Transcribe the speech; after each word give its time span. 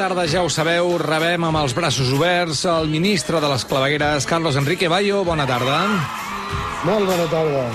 tarda, 0.00 0.22
ja 0.24 0.40
ho 0.40 0.48
sabeu, 0.48 0.94
rebem 0.96 1.42
amb 1.44 1.58
els 1.60 1.74
braços 1.76 2.08
oberts 2.16 2.62
el 2.70 2.86
ministre 2.88 3.40
de 3.42 3.48
les 3.50 3.66
clavegueres, 3.68 4.24
Carlos 4.24 4.56
Enrique 4.56 4.88
Bayo. 4.88 5.18
Bona 5.28 5.44
tarda. 5.44 5.82
Molt 6.88 7.04
bona 7.04 7.26
tarda. 7.28 7.66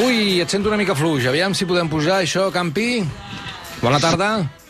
Ui, 0.00 0.40
et 0.42 0.50
sento 0.50 0.72
una 0.72 0.80
mica 0.80 0.96
fluix. 0.98 1.28
Aviam 1.30 1.54
si 1.54 1.68
podem 1.68 1.90
pujar 1.92 2.18
això, 2.24 2.48
Campi. 2.50 3.04
Bona 3.84 4.02
tarda. 4.02 4.61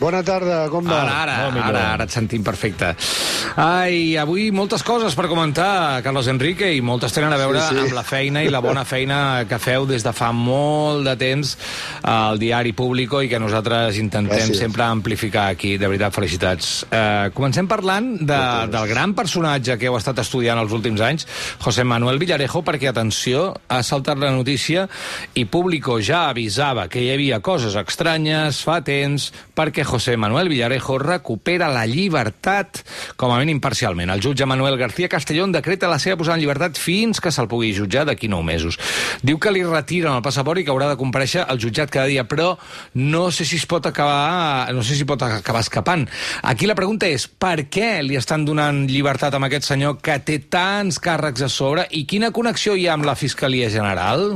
Bona 0.00 0.22
tarda, 0.24 0.62
com 0.72 0.86
va? 0.88 1.02
Ara, 1.04 1.16
ara, 1.26 1.34
ara, 1.60 1.80
ara 1.92 2.04
et 2.06 2.12
sentim 2.14 2.40
perfecte. 2.40 2.94
Ai, 3.60 4.14
avui 4.16 4.46
moltes 4.54 4.80
coses 4.86 5.12
per 5.18 5.26
comentar, 5.28 6.00
Carlos 6.00 6.30
Enrique, 6.32 6.70
i 6.72 6.80
moltes 6.80 7.12
tenen 7.12 7.34
a 7.34 7.36
veure 7.36 7.60
Sí, 7.66 7.74
sí. 7.74 7.82
amb 7.82 7.92
la 7.92 8.02
feina 8.06 8.40
i 8.42 8.48
la 8.48 8.62
bona 8.64 8.86
feina 8.88 9.44
que 9.48 9.58
feu 9.60 9.84
des 9.90 10.00
de 10.06 10.12
fa 10.16 10.30
molt 10.32 11.04
de 11.04 11.14
temps 11.20 11.50
al 12.08 12.40
diari 12.40 12.72
Público 12.72 13.20
i 13.20 13.28
que 13.28 13.38
nosaltres 13.42 13.98
intentem 14.00 14.38
Gràcies. 14.38 14.62
sempre 14.62 14.86
amplificar 14.86 15.50
aquí. 15.52 15.74
De 15.76 15.86
veritat, 15.86 16.14
felicitats. 16.16 16.70
Eh, 16.90 17.28
comencem 17.36 17.68
parlant 17.68 18.14
de, 18.24 18.40
del 18.72 18.88
gran 18.88 19.12
personatge 19.14 19.76
que 19.76 19.90
heu 19.90 19.98
estat 20.00 20.18
estudiant 20.24 20.58
els 20.64 20.72
últims 20.72 21.04
anys, 21.04 21.26
José 21.60 21.84
Manuel 21.84 22.18
Villarejo, 22.18 22.64
perquè, 22.64 22.88
atenció, 22.88 23.50
ha 23.68 23.82
saltat 23.84 24.16
la 24.16 24.32
notícia 24.32 24.88
i 25.34 25.44
Público 25.44 26.00
ja 26.00 26.30
avisava 26.30 26.88
que 26.88 27.04
hi 27.04 27.12
havia 27.12 27.40
coses 27.44 27.76
estranyes 27.76 28.64
fa 28.64 28.80
temps 28.80 29.28
perquè 29.54 29.84
José 29.90 30.16
Manuel 30.16 30.48
Villarejo 30.48 31.00
recupera 31.02 31.66
la 31.66 31.82
llibertat, 31.82 32.84
com 33.18 33.32
a 33.34 33.38
mínim 33.40 33.58
parcialment. 33.58 34.12
El 34.14 34.22
jutge 34.22 34.46
Manuel 34.46 34.76
García 34.78 35.08
Castellón 35.10 35.50
decreta 35.50 35.90
la 35.90 35.98
seva 35.98 36.16
posada 36.20 36.36
en 36.38 36.44
llibertat 36.44 36.78
fins 36.78 37.18
que 37.18 37.32
se'l 37.34 37.48
pugui 37.50 37.72
jutjar 37.74 38.04
d'aquí 38.06 38.30
nou 38.30 38.44
mesos. 38.46 38.78
Diu 39.26 39.40
que 39.42 39.50
li 39.50 39.64
retiren 39.66 40.14
el 40.14 40.22
passaport 40.22 40.62
i 40.62 40.64
que 40.64 40.70
haurà 40.70 40.92
de 40.92 40.98
compareixer 41.00 41.42
al 41.42 41.58
jutjat 41.58 41.90
cada 41.90 42.06
dia, 42.06 42.22
però 42.22 42.52
no 42.94 43.24
sé 43.34 43.48
si 43.48 43.58
es 43.58 43.66
pot 43.66 43.90
acabar, 43.90 44.70
no 44.70 44.86
sé 44.86 44.94
si 44.94 45.08
pot 45.08 45.26
acabar 45.26 45.64
escapant. 45.66 46.06
Aquí 46.46 46.70
la 46.70 46.78
pregunta 46.78 47.10
és, 47.10 47.26
per 47.26 47.66
què 47.66 47.96
li 48.06 48.14
estan 48.20 48.46
donant 48.46 48.84
llibertat 48.86 49.34
amb 49.34 49.50
aquest 49.50 49.66
senyor 49.72 49.98
que 49.98 50.20
té 50.22 50.38
tants 50.46 51.02
càrrecs 51.02 51.42
a 51.42 51.50
sobre 51.50 51.88
i 51.90 52.06
quina 52.06 52.30
connexió 52.30 52.78
hi 52.78 52.86
ha 52.86 52.94
amb 52.94 53.10
la 53.10 53.18
Fiscalia 53.18 53.74
General? 53.74 54.30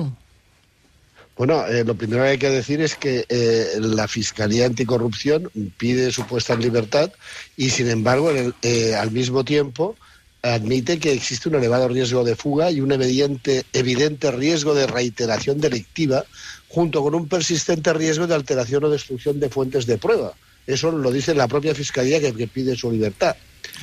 Bueno, 1.36 1.66
eh, 1.66 1.82
lo 1.84 1.96
primero 1.96 2.22
que 2.22 2.28
hay 2.30 2.38
que 2.38 2.50
decir 2.50 2.80
es 2.80 2.94
que 2.94 3.26
eh, 3.28 3.72
la 3.80 4.06
Fiscalía 4.06 4.66
Anticorrupción 4.66 5.50
pide 5.76 6.12
su 6.12 6.24
puesta 6.26 6.52
en 6.54 6.60
libertad 6.60 7.10
y, 7.56 7.70
sin 7.70 7.88
embargo, 7.90 8.30
el- 8.30 8.54
eh, 8.62 8.94
al 8.94 9.10
mismo 9.10 9.44
tiempo 9.44 9.96
admite 10.42 10.98
que 11.00 11.12
existe 11.12 11.48
un 11.48 11.56
elevado 11.56 11.88
riesgo 11.88 12.22
de 12.22 12.36
fuga 12.36 12.70
y 12.70 12.80
un 12.80 12.92
evidente, 12.92 13.64
evidente 13.72 14.30
riesgo 14.30 14.74
de 14.74 14.86
reiteración 14.86 15.58
delictiva, 15.60 16.24
junto 16.68 17.02
con 17.02 17.14
un 17.14 17.28
persistente 17.28 17.92
riesgo 17.94 18.26
de 18.26 18.34
alteración 18.34 18.84
o 18.84 18.90
destrucción 18.90 19.40
de 19.40 19.48
fuentes 19.48 19.86
de 19.86 19.98
prueba. 19.98 20.34
Eso 20.66 20.90
lo 20.92 21.10
dice 21.10 21.34
la 21.34 21.48
propia 21.48 21.74
Fiscalía 21.74 22.20
que, 22.20 22.32
que 22.34 22.46
pide 22.46 22.74
su 22.76 22.90
libertad. 22.90 23.36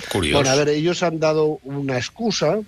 Curiós. 0.10 0.34
Bueno, 0.36 0.50
a 0.50 0.56
ver, 0.56 0.70
ellos 0.70 1.04
han 1.04 1.20
dado 1.20 1.60
una 1.64 1.98
excusa 1.98 2.60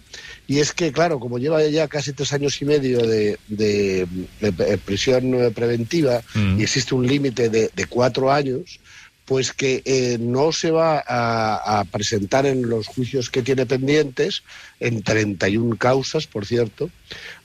y 0.47 0.59
es 0.59 0.73
que, 0.73 0.91
claro, 0.91 1.19
como 1.19 1.37
lleva 1.39 1.63
ya 1.67 1.87
casi 1.87 2.11
tres 2.13 2.33
años 2.33 2.61
y 2.61 2.65
medio 2.65 2.99
de, 3.05 3.37
de- 3.47 4.07
de 4.41 4.77
prisión 4.79 5.33
eh, 5.35 5.51
preventiva 5.51 6.21
Mm. 6.35 6.59
y 6.59 6.63
existe 6.63 6.95
un 6.95 7.07
límite 7.07 7.49
de, 7.49 7.69
cuatro 7.87 8.31
años, 8.31 8.79
pues 9.25 9.53
que 9.53 9.81
eh, 9.85 10.17
no 10.19 10.51
se 10.51 10.71
va 10.71 11.01
a, 11.07 11.79
a 11.79 11.83
presentar 11.85 12.45
en 12.45 12.67
los 12.69 12.87
juicios 12.87 13.29
que 13.29 13.41
tiene 13.41 13.65
pendientes, 13.65 14.43
en 14.81 15.01
31 15.01 15.77
causas, 15.77 16.27
por 16.27 16.45
cierto, 16.45 16.89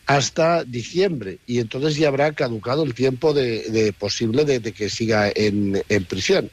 hasta 0.07 0.65
diciembre. 0.65 1.39
Y 1.47 1.59
entonces 1.61 1.97
ya 1.97 2.09
habrá 2.09 2.33
caducado 2.33 2.83
el 2.83 2.95
tiempo 2.95 3.33
de, 3.33 3.69
de 3.71 3.93
posible 3.93 4.45
de, 4.45 4.59
de 4.61 4.73
que 4.73 4.91
siga 4.91 5.31
en, 5.33 5.83
en 5.89 6.05
prisión. 6.05 6.51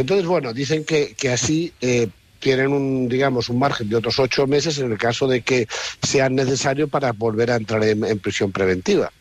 Entonces, 0.00 0.26
bueno, 0.26 0.52
dicen 0.52 0.84
que, 0.84 1.14
que 1.14 1.30
así 1.30 1.72
eh, 1.80 2.08
tienen 2.38 2.72
un, 2.72 3.08
digamos, 3.08 3.48
un 3.48 3.58
margen 3.58 3.88
de 3.88 3.96
otros 3.96 4.18
ocho 4.18 4.46
meses 4.46 4.78
en 4.78 4.92
el 4.92 4.98
caso 4.98 5.26
de 5.26 5.42
que 5.42 5.66
sea 6.02 6.28
necesario 6.28 6.88
para 6.88 7.12
volver 7.12 7.50
a 7.50 7.56
entrar 7.56 7.82
en, 7.84 8.18
prisión 8.18 8.52
preventiva. 8.52 9.12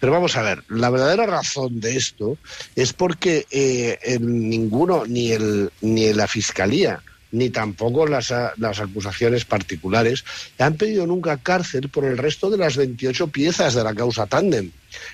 Pero 0.00 0.12
vamos 0.12 0.36
a 0.36 0.42
ver, 0.42 0.64
la 0.68 0.90
verdadera 0.90 1.26
razón 1.26 1.80
de 1.80 1.96
esto 1.96 2.36
es 2.74 2.92
porque 2.92 3.46
eh, 3.50 4.18
ninguno, 4.20 5.04
ni, 5.06 5.32
el, 5.32 5.70
ni 5.80 6.12
la 6.12 6.26
Fiscalía, 6.26 7.00
ni 7.32 7.50
tampoco 7.50 8.06
las, 8.06 8.32
las 8.58 8.80
acusaciones 8.80 9.44
particulares, 9.44 10.24
han 10.58 10.76
pedido 10.76 11.06
nunca 11.06 11.36
cárcel 11.38 11.88
por 11.88 12.04
el 12.04 12.16
resto 12.18 12.50
de 12.50 12.58
las 12.58 12.76
28 12.76 13.28
piezas 13.28 13.74
de 13.74 13.82
la 13.82 13.94
causa 13.94 14.26
Tandem. 14.26 14.70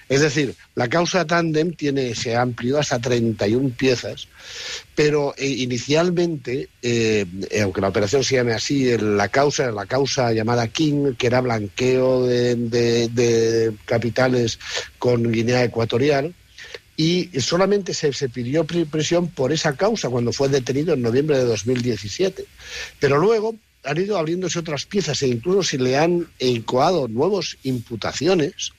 Es 0.08 0.20
decir, 0.20 0.54
la 0.74 0.88
causa 0.88 1.24
Tandem 1.24 1.72
tiene, 1.72 2.14
se 2.16 2.34
ampliado 2.36 2.80
hasta 2.80 2.98
31 2.98 3.70
piezas, 3.76 4.26
pero 4.96 5.32
eh, 5.38 5.46
inicialmente, 5.46 6.68
eh, 6.82 7.24
eh, 7.50 7.62
aunque 7.62 7.80
la 7.80 7.88
operación 7.88 8.24
se 8.24 8.34
llame 8.34 8.52
así, 8.52 8.96
la 8.98 9.28
causa 9.28 9.70
la 9.70 9.86
causa 9.86 10.32
llamada 10.32 10.66
King, 10.68 11.14
que 11.16 11.28
era 11.28 11.40
blanqueo 11.40 12.26
de- 12.26 12.56
de 12.56 13.72
capitales 13.84 14.58
con 14.98 15.30
Guinea 15.30 15.62
Ecuatorial, 15.64 16.34
y 16.98 17.30
solamente 17.40 17.94
se, 17.94 18.10
pidió 18.28 18.64
pri- 18.64 18.84
prisión 18.84 19.28
por 19.28 19.52
esa 19.52 19.76
causa 19.76 20.10
cuando 20.10 20.32
fue 20.32 20.48
detenido 20.48 20.94
en 20.94 21.00
noviembre 21.02 21.38
de 21.38 21.44
2017. 21.44 22.44
Pero 22.98 23.18
luego 23.18 23.54
han 23.84 23.98
ido 23.98 24.18
abriéndose 24.18 24.58
otras 24.58 24.84
piezas 24.84 25.22
e 25.22 25.28
incluso 25.28 25.62
se 25.62 25.78
le 25.78 25.96
han 25.96 26.26
incoado 26.40 27.06
nuevas 27.06 27.56
imputaciones 27.62 28.72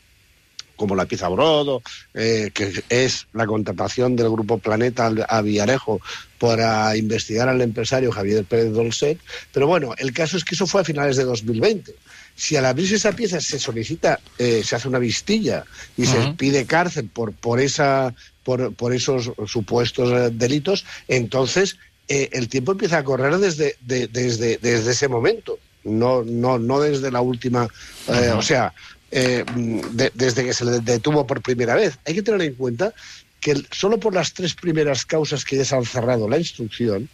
como 0.79 0.95
la 0.95 1.05
pieza 1.05 1.27
Brodo, 1.27 1.83
eh, 2.13 2.51
que 2.53 2.71
es 2.89 3.27
la 3.33 3.45
contratación 3.45 4.15
del 4.15 4.29
Grupo 4.29 4.57
Planeta 4.59 5.11
a 5.27 5.41
Villarejo 5.41 5.99
para 6.39 6.95
investigar 6.95 7.49
al 7.49 7.61
empresario 7.61 8.11
Javier 8.13 8.45
Pérez 8.45 8.71
Dolcet. 8.71 9.19
Pero 9.51 9.67
bueno, 9.67 9.93
el 9.97 10.13
caso 10.13 10.37
es 10.37 10.45
que 10.45 10.55
eso 10.55 10.65
fue 10.65 10.79
a 10.81 10.85
finales 10.85 11.17
de 11.17 11.25
2020. 11.25 11.93
Si 12.35 12.55
al 12.55 12.65
abrirse 12.65 12.95
esa 12.95 13.11
pieza 13.11 13.41
se 13.41 13.59
solicita, 13.59 14.21
eh, 14.37 14.61
se 14.63 14.75
hace 14.77 14.87
una 14.87 14.99
vistilla 14.99 15.65
y 15.97 16.05
se 16.05 16.17
pide 16.37 16.65
cárcel 16.65 17.09
por, 17.13 17.33
por, 17.33 17.59
esa, 17.59 18.15
por, 18.45 18.73
por 18.73 18.93
esos 18.93 19.33
supuestos 19.45 20.09
eh, 20.13 20.29
delitos, 20.33 20.85
entonces 21.09 21.75
eh, 22.07 22.29
el 22.31 22.47
tiempo 22.47 22.71
empieza 22.71 22.99
a 22.99 23.03
correr 23.03 23.37
desde, 23.37 23.75
de- 23.81 24.07
desde, 24.07 24.57
desde 24.61 24.91
ese 24.91 25.09
momento, 25.09 25.59
no, 25.83 26.23
no, 26.23 26.57
no 26.57 26.79
desde 26.79 27.11
la 27.11 27.19
última. 27.19 27.67
eh, 28.07 28.31
O 28.33 28.41
sea, 28.41 28.73
eh, 29.11 29.43
de- 29.91 30.11
desde 30.13 30.43
que 30.45 30.53
se 30.53 30.65
le 30.65 30.79
detuvo 30.79 31.25
por 31.27 31.41
primera 31.41 31.75
vez. 31.75 31.97
Hay 32.05 32.13
que 32.15 32.21
tener 32.21 32.41
en 32.41 32.53
cuenta 32.55 32.93
que 33.39 33.55
solo 33.71 33.97
por 34.01 34.13
las 34.13 34.33
tres 34.33 34.53
primeras 34.53 35.05
causas 35.05 35.45
que 35.45 35.55
ya 35.55 35.63
se 35.63 35.73
han 35.73 35.85
cerrado 35.85 36.27
la 36.27 36.37
instrucción, 36.37 37.07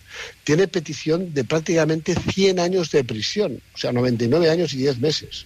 tiene 0.43 0.67
petición 0.67 1.35
de 1.35 1.43
prácticamente 1.43 2.15
100 2.15 2.59
años 2.59 2.89
de 2.89 3.03
prisión, 3.03 3.61
o 3.75 3.77
sea, 3.77 3.91
99 3.91 4.49
años 4.49 4.73
y 4.73 4.77
10 4.77 4.97
meses. 4.99 5.45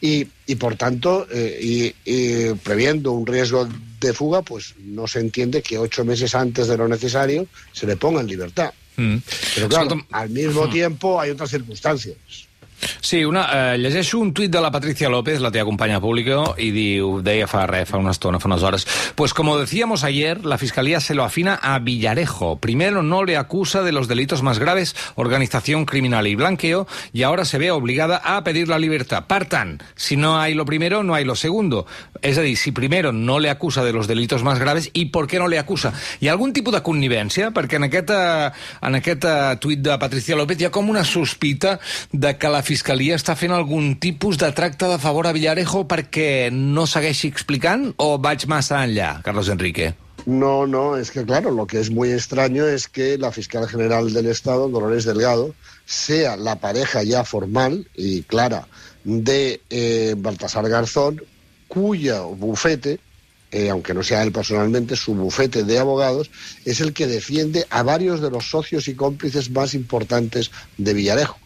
Y, 0.00 0.26
y 0.46 0.56
por 0.56 0.74
tanto, 0.74 1.28
eh, 1.30 1.60
y, 1.62 1.94
y 2.04 2.52
previendo 2.54 3.12
un 3.12 3.26
riesgo 3.28 3.68
de 4.00 4.12
fuga, 4.12 4.42
pues 4.42 4.74
no 4.80 5.06
se 5.06 5.20
entiende 5.20 5.62
que 5.62 5.78
ocho 5.78 6.04
meses 6.04 6.34
antes 6.34 6.66
de 6.66 6.76
lo 6.76 6.88
necesario 6.88 7.46
se 7.72 7.86
le 7.86 7.96
ponga 7.96 8.20
en 8.20 8.26
libertad. 8.26 8.72
Mm. 8.96 9.18
Pero 9.54 9.68
claro, 9.68 10.04
al 10.10 10.30
mismo 10.30 10.68
tiempo 10.68 11.20
hay 11.20 11.30
otras 11.30 11.50
circunstancias. 11.50 12.16
Sí, 13.00 13.24
una, 13.24 13.74
eh, 13.74 13.78
llegeixo 13.78 14.18
un 14.18 14.32
tuit 14.34 14.50
de 14.50 14.60
la 14.60 14.70
Patricia 14.70 15.08
López, 15.08 15.40
la 15.40 15.50
teva 15.50 15.64
companya 15.64 16.00
pública, 16.00 16.54
y 16.56 16.70
diu, 16.70 17.20
deia 17.22 17.48
fa 17.50 17.66
res, 17.66 17.88
fa 17.88 17.98
una 17.98 18.12
estona, 18.14 18.40
fa 18.40 18.48
unes 18.48 18.62
hores, 18.62 18.86
pues 19.14 19.34
como 19.34 19.58
decíamos 19.58 20.04
ayer, 20.04 20.44
la 20.44 20.58
Fiscalía 20.58 21.00
se 21.00 21.14
lo 21.14 21.24
afina 21.24 21.54
a 21.54 21.78
Villarejo. 21.78 22.58
Primero 22.58 23.02
no 23.02 23.24
le 23.24 23.36
acusa 23.36 23.82
de 23.82 23.92
los 23.92 24.08
delitos 24.08 24.42
más 24.42 24.58
graves, 24.58 24.94
organización 25.16 25.84
criminal 25.84 26.26
y 26.26 26.34
blanqueo, 26.34 26.86
y 27.12 27.22
ahora 27.22 27.44
se 27.44 27.58
ve 27.58 27.70
obligada 27.70 28.20
a 28.24 28.44
pedir 28.44 28.68
la 28.68 28.78
libertad. 28.78 29.26
Per 29.26 29.46
tant, 29.46 29.82
si 29.96 30.16
no 30.16 30.38
hay 30.38 30.54
lo 30.54 30.64
primero, 30.64 31.02
no 31.02 31.14
hay 31.14 31.24
lo 31.24 31.34
segundo. 31.34 31.86
És 32.22 32.38
a 32.38 32.42
dir, 32.42 32.56
si 32.56 32.72
primero 32.72 33.12
no 33.12 33.38
le 33.38 33.50
acusa 33.50 33.84
de 33.84 33.92
los 33.92 34.08
delitos 34.08 34.42
más 34.42 34.58
graves, 34.58 34.90
i 34.92 35.06
per 35.06 35.26
què 35.30 35.38
no 35.38 35.46
le 35.48 35.58
acusa? 35.58 35.92
Hi 36.20 36.28
ha 36.28 36.34
algun 36.34 36.52
tipus 36.52 36.74
de 36.74 36.82
connivència? 36.82 37.52
Perquè 37.54 37.78
en 37.78 37.86
aquest, 37.86 38.10
en 38.10 38.98
aquest 38.98 39.26
tuit 39.62 39.82
de 39.82 39.98
Patricia 39.98 40.36
López 40.38 40.58
hi 40.60 40.66
ha 40.66 40.74
com 40.74 40.90
una 40.90 41.04
sospita 41.04 41.78
de 42.12 42.34
que 42.38 42.50
la 42.50 42.62
Fiscalia 42.68 43.16
està 43.16 43.32
fent 43.32 43.54
algun 43.56 43.94
tipus 43.96 44.36
de 44.36 44.50
tracte 44.52 44.90
de 44.90 44.98
favor 45.00 45.24
a 45.24 45.30
Villarejo 45.32 45.86
perquè 45.88 46.50
no 46.52 46.84
segueixi 46.84 47.30
explicant 47.32 47.86
o 48.04 48.08
vaig 48.20 48.44
massa 48.50 48.82
enllà, 48.84 49.22
Carlos 49.24 49.48
Enrique? 49.48 49.94
No, 50.26 50.66
no, 50.66 50.98
es 50.98 51.10
que 51.10 51.24
claro, 51.24 51.50
lo 51.50 51.66
que 51.66 51.80
es 51.80 51.90
muy 51.90 52.12
extraño 52.12 52.66
es 52.66 52.86
que 52.86 53.16
la 53.16 53.32
fiscal 53.32 53.66
general 53.68 54.12
del 54.12 54.26
Estado, 54.26 54.68
Dolores 54.68 55.06
Delgado, 55.06 55.54
sea 55.86 56.36
la 56.36 56.56
pareja 56.56 57.02
ya 57.02 57.24
formal 57.24 57.88
y 57.94 58.20
clara 58.24 58.68
de 59.04 59.62
eh, 59.70 60.14
Baltasar 60.18 60.68
Garzón, 60.68 61.22
cuyo 61.68 62.28
bufete, 62.34 63.00
eh, 63.50 63.70
aunque 63.70 63.94
no 63.94 64.02
sea 64.02 64.22
él 64.22 64.30
personalmente, 64.32 64.94
su 64.96 65.14
bufete 65.14 65.64
de 65.64 65.78
abogados 65.78 66.30
es 66.66 66.82
el 66.82 66.92
que 66.92 67.06
defiende 67.06 67.66
a 67.70 67.82
varios 67.82 68.20
de 68.20 68.30
los 68.30 68.50
socios 68.50 68.88
y 68.88 68.94
cómplices 68.94 69.48
más 69.50 69.72
importantes 69.72 70.50
de 70.76 70.92
Villarejo, 70.92 71.38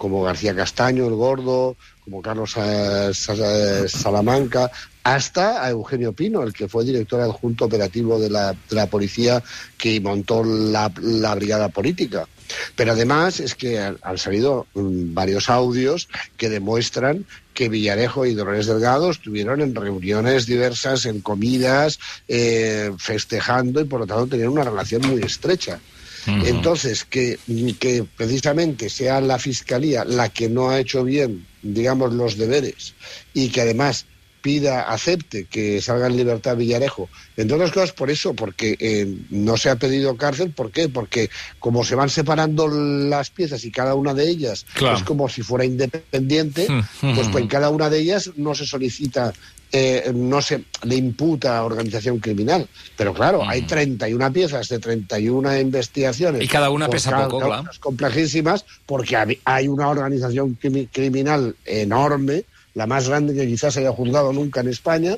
como 0.00 0.22
García 0.22 0.56
Castaño, 0.56 1.06
el 1.06 1.14
Gordo, 1.14 1.76
como 2.02 2.22
Carlos 2.22 2.52
Sa- 2.52 3.12
Salamanca, 3.12 4.70
hasta 5.04 5.62
a 5.62 5.68
Eugenio 5.68 6.14
Pino, 6.14 6.42
el 6.42 6.54
que 6.54 6.68
fue 6.68 6.86
director 6.86 7.20
adjunto 7.20 7.66
operativo 7.66 8.18
de 8.18 8.30
la, 8.30 8.86
policía 8.90 9.42
que 9.76 10.00
montó 10.00 10.42
la, 10.42 10.90
la 11.02 11.34
brigada 11.34 11.68
política. 11.68 12.26
Pero 12.74 12.92
además 12.92 13.40
es 13.40 13.54
que 13.54 13.78
han 13.78 14.16
salido 14.18 14.66
mm, 14.72 15.12
varios 15.12 15.50
audios 15.50 16.08
que 16.38 16.48
demuestran 16.48 17.26
que 17.52 17.68
Villarejo 17.68 18.24
y 18.24 18.32
Dolores 18.34 18.68
Delgado 18.68 19.10
estuvieron 19.10 19.60
en 19.60 19.74
reuniones 19.74 20.46
diversas, 20.46 21.04
en 21.04 21.20
comidas, 21.20 21.98
eh, 22.26 22.90
festejando 22.96 23.82
y 23.82 23.84
por 23.84 24.00
lo 24.00 24.06
tanto 24.06 24.28
tenían 24.28 24.48
una 24.48 24.64
relación 24.64 25.02
muy 25.06 25.20
estrecha. 25.20 25.78
Entonces, 26.26 27.04
que, 27.04 27.38
que 27.78 28.04
precisamente 28.16 28.90
sea 28.90 29.20
la 29.20 29.38
Fiscalía 29.38 30.04
la 30.04 30.28
que 30.28 30.48
no 30.48 30.70
ha 30.70 30.78
hecho 30.78 31.04
bien, 31.04 31.46
digamos, 31.62 32.12
los 32.12 32.36
deberes 32.36 32.94
y 33.32 33.48
que 33.48 33.62
además 33.62 34.06
pida, 34.40 34.82
acepte 34.82 35.44
que 35.44 35.80
salga 35.80 36.06
en 36.06 36.16
libertad 36.16 36.56
Villarejo. 36.56 37.08
Entre 37.36 37.54
otras 37.54 37.72
cosas 37.72 37.92
por 37.92 38.10
eso, 38.10 38.34
porque 38.34 38.76
eh, 38.78 39.06
no 39.30 39.56
se 39.56 39.70
ha 39.70 39.76
pedido 39.76 40.16
cárcel. 40.16 40.50
¿Por 40.50 40.70
qué? 40.70 40.88
Porque 40.88 41.30
como 41.58 41.84
se 41.84 41.94
van 41.94 42.10
separando 42.10 42.68
las 42.68 43.30
piezas 43.30 43.64
y 43.64 43.70
cada 43.70 43.94
una 43.94 44.14
de 44.14 44.28
ellas 44.28 44.66
claro. 44.74 44.96
es 44.96 45.02
como 45.02 45.28
si 45.28 45.42
fuera 45.42 45.64
independiente, 45.64 46.66
pues, 47.00 47.28
pues 47.28 47.42
en 47.42 47.48
cada 47.48 47.70
una 47.70 47.90
de 47.90 48.00
ellas 48.00 48.30
no 48.36 48.54
se 48.54 48.66
solicita 48.66 49.32
eh, 49.72 50.10
no 50.12 50.42
se 50.42 50.64
le 50.82 50.96
imputa 50.96 51.58
a 51.58 51.64
organización 51.64 52.18
criminal. 52.18 52.68
Pero 52.96 53.14
claro, 53.14 53.48
hay 53.48 53.62
31 53.62 54.32
piezas 54.32 54.68
de 54.68 54.80
31 54.80 55.58
investigaciones. 55.58 56.42
Y 56.42 56.48
cada 56.48 56.70
una 56.70 56.88
pesa 56.88 57.10
cada, 57.10 57.28
poco, 57.28 57.46
claro. 57.46 57.70
complejísimas, 57.78 58.64
porque 58.84 59.38
hay 59.44 59.68
una 59.68 59.88
organización 59.88 60.58
criminal 60.90 61.54
enorme 61.64 62.44
la 62.74 62.86
más 62.86 63.08
grande 63.08 63.34
que 63.34 63.46
quizás 63.46 63.76
haya 63.76 63.92
juzgado 63.92 64.32
nunca 64.32 64.60
en 64.60 64.68
España, 64.68 65.16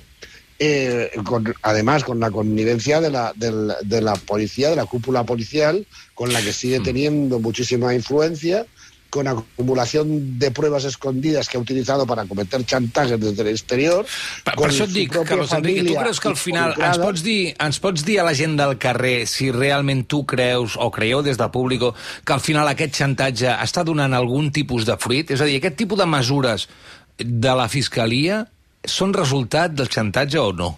eh, 0.59 1.11
con, 1.25 1.53
además 1.63 2.05
con 2.05 2.21
la 2.21 2.31
connivencia 2.31 3.01
de 3.01 3.11
la, 3.11 3.33
de, 3.35 3.51
la, 3.51 3.77
de 3.83 4.01
la, 4.01 4.15
policía, 4.15 4.71
de 4.71 4.77
la 4.77 4.87
cúpula 4.87 5.25
policial, 5.25 5.87
con 6.15 6.33
la 6.33 6.41
que 6.41 6.53
sigue 6.53 6.81
teniendo 6.81 7.41
muchísima 7.41 7.95
influencia, 7.95 8.67
con 9.13 9.29
acumulación 9.29 10.39
de 10.39 10.51
pruebas 10.53 10.85
escondidas 10.85 11.47
que 11.47 11.59
ha 11.59 11.61
utilizado 11.61 12.07
para 12.07 12.25
cometer 12.25 12.65
chantajes 12.65 13.21
desde 13.21 13.43
el 13.43 13.49
exterior. 13.49 14.07
Per, 14.41 14.55
per 14.57 14.71
això 14.71 14.87
et 14.89 14.95
dic, 14.95 15.13
Carlos 15.29 15.53
Enrique, 15.53 15.85
tu 15.85 15.99
creus 15.99 16.21
que 16.23 16.31
al 16.31 16.39
final 16.41 16.73
ens 16.79 17.01
pots, 17.03 17.21
dir, 17.27 17.53
ens 17.61 17.77
pots 17.85 18.07
dir 18.09 18.17
a 18.23 18.25
la 18.25 18.33
gent 18.33 18.57
del 18.57 18.79
carrer 18.81 19.27
si 19.29 19.51
realment 19.53 20.07
tu 20.09 20.23
creus 20.25 20.79
o 20.81 20.89
creieu 20.95 21.21
des 21.27 21.37
del 21.37 21.53
públic 21.53 21.85
que 22.25 22.33
al 22.33 22.41
final 22.41 22.73
aquest 22.73 22.97
xantatge 23.03 23.53
està 23.53 23.85
donant 23.85 24.17
algun 24.17 24.49
tipus 24.49 24.89
de 24.89 24.97
fruit? 24.97 25.29
És 25.37 25.45
a 25.45 25.51
dir, 25.51 25.61
aquest 25.61 25.77
tipus 25.85 26.01
de 26.01 26.09
mesures 26.09 26.65
de 27.19 27.57
la 27.59 27.69
Fiscalia 27.69 28.45
són 28.89 29.15
resultat 29.15 29.75
del 29.79 29.91
chantatge 29.93 30.41
o 30.41 30.53
no? 30.53 30.71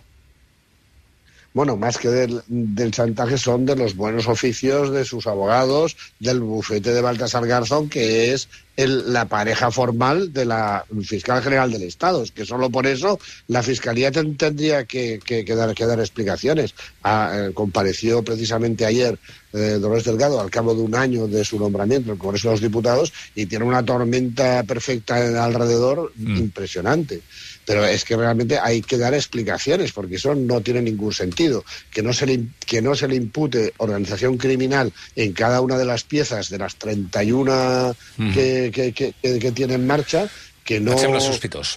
Bueno, 1.54 1.76
más 1.76 1.98
que 1.98 2.08
del, 2.08 2.42
del, 2.48 2.90
chantaje 2.90 3.38
son 3.38 3.64
de 3.64 3.76
los 3.76 3.94
buenos 3.94 4.26
oficios 4.26 4.90
de 4.90 5.04
sus 5.04 5.28
abogados, 5.28 5.96
del 6.19 6.40
bufete 6.40 6.92
de 6.92 7.00
Baltasar 7.00 7.46
Garzón, 7.46 7.88
que 7.88 8.32
es 8.32 8.48
el, 8.76 9.12
la 9.12 9.26
pareja 9.26 9.71
formal 9.71 10.32
de 10.32 10.44
la 10.44 10.85
fiscal 11.05 11.43
general 11.43 11.71
del 11.71 11.82
Estado. 11.82 12.23
Es 12.23 12.32
que 12.32 12.44
solo 12.44 12.71
por 12.71 12.87
eso 12.87 13.19
la 13.49 13.62
Fiscalía 13.62 14.11
ten, 14.11 14.37
tendría 14.37 14.85
que, 14.85 15.21
que, 15.25 15.44
que, 15.44 15.55
dar, 15.55 15.75
que, 15.75 15.87
dar, 15.87 16.00
explicaciones. 16.00 16.75
Ah, 17.03 17.32
eh, 17.35 17.50
compareció 17.55 18.23
precisamente 18.23 18.85
ayer 18.85 19.19
eh, 19.53 19.79
Dolores 19.81 20.05
Delgado 20.05 20.41
al 20.41 20.50
cabo 20.50 20.75
de 20.75 20.82
un 20.82 20.94
año 20.94 21.26
de 21.26 21.44
su 21.44 21.59
nombramiento 21.59 22.11
en 22.11 22.15
el 22.15 22.19
Congreso 22.19 22.49
de 22.49 22.55
los 22.55 22.61
Diputados 22.61 23.12
y 23.35 23.47
tiene 23.47 23.65
una 23.65 23.85
tormenta 23.85 24.62
perfecta 24.65 25.44
alrededor 25.44 26.12
mm. 26.17 26.37
impresionante 26.37 27.23
pero 27.67 27.85
es 27.85 28.05
que 28.05 28.17
realmente 28.17 28.59
hay 28.59 28.82
que 28.82 28.99
dar 28.99 29.15
explicaciones 29.15 29.93
porque 29.93 30.17
eso 30.17 30.35
no 30.35 30.61
tiene 30.61 30.82
ningún 30.82 31.12
sentido. 31.12 31.65
Que 31.91 32.03
no 32.03 32.12
se 32.12 32.26
le, 32.26 32.47
que 32.67 32.82
no 32.82 32.94
se 32.94 33.09
le 33.09 33.17
impute 33.17 33.73
organización 33.79 34.37
criminal 34.37 34.93
en 35.17 35.32
cada 35.32 35.61
una 35.61 35.79
de 35.79 35.85
las 35.85 36.05
piezas 36.05 36.50
de 36.50 36.59
las 36.59 36.76
31 36.76 37.97
mm. 38.17 38.32
que, 38.32 38.63
que, 38.70 38.93
que, 38.93 39.14
que, 39.22 39.52
tiene 39.52 39.75
en 39.75 39.87
marcha. 39.87 40.28
Que 40.64 40.81
no, 40.81 40.96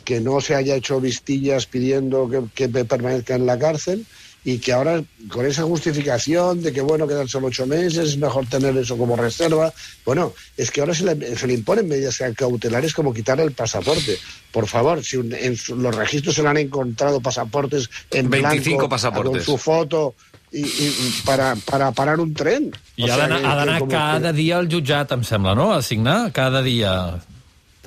que 0.06 0.22
no 0.22 0.40
se 0.40 0.56
haya 0.56 0.76
hecho 0.76 1.02
vistillas 1.02 1.66
pidiendo 1.66 2.30
que, 2.30 2.70
que 2.70 2.86
permanezca 2.86 3.36
en 3.36 3.46
la 3.46 3.60
cárcel 3.60 4.06
y 4.48 4.60
que 4.60 4.72
ahora 4.72 5.04
con 5.28 5.46
esa 5.46 5.64
justificación 5.64 6.64
de 6.64 6.72
que 6.72 6.80
bueno 6.80 7.06
quedan 7.06 7.28
solo 7.28 7.48
ocho 7.48 7.68
meses 7.68 7.98
es 7.98 8.18
mejor 8.18 8.46
tener 8.46 8.78
eso 8.78 8.98
como 8.98 9.18
reserva 9.18 9.74
bueno 10.06 10.34
es 10.56 10.72
que 10.72 10.80
ahora 10.80 10.94
se 10.94 11.04
le, 11.04 11.36
se 11.36 11.48
le 11.48 11.54
imponen 11.54 11.86
medidas 11.86 12.24
cautelares 12.34 12.94
como 12.94 13.14
quitar 13.14 13.42
el 13.42 13.52
pasaporte 13.52 14.18
por 14.54 14.66
favor 14.66 15.04
si 15.04 15.18
un, 15.18 15.34
en 15.34 15.58
su, 15.58 15.76
los 15.76 15.94
registros 15.94 16.36
se 16.36 16.44
le 16.44 16.48
han 16.48 16.58
encontrado 16.58 17.20
pasaportes 17.20 17.90
en 18.10 18.30
25 18.30 18.78
blanco 18.78 18.90
pasaportes. 18.90 19.32
con 19.32 19.42
su 19.42 19.58
foto 19.58 20.16
i, 20.52 20.62
i 20.64 21.14
para, 21.26 21.56
para 21.66 21.92
parar 21.92 22.20
un 22.20 22.34
tren. 22.34 22.72
I 22.96 23.08
o 23.08 23.14
ha 23.14 23.18
d'anar 23.24 23.80
cada 23.88 24.32
que... 24.32 24.38
dia 24.40 24.58
al 24.58 24.70
jutjat, 24.72 25.12
em 25.12 25.26
sembla, 25.28 25.56
no?, 25.56 25.74
a 25.74 25.82
signar 25.82 26.32
cada 26.36 26.62
dia. 26.66 26.94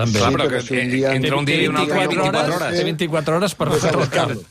També. 0.00 0.20
Clar, 0.20 0.30
però 0.32 0.46
que, 0.48 0.60
que 0.64 0.78
un 0.80 0.90
dia, 0.94 1.10
entre 1.18 1.36
un 1.36 1.46
dia 1.48 1.64
i 1.64 1.68
un 1.68 1.76
altre 1.76 1.98
24 2.06 2.54
hores. 2.56 2.76
Té 2.78 2.84
24 2.86 3.36
horas 3.36 3.54
para 3.58 3.74
buscarlo. 3.74 4.44